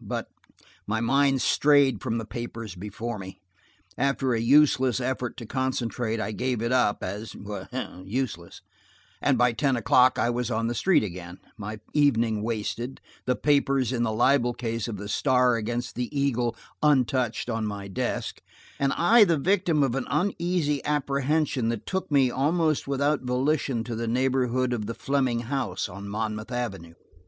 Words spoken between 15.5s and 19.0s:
against the Eagle untouched on my desk, and